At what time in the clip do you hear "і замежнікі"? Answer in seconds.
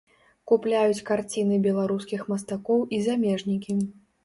2.97-3.81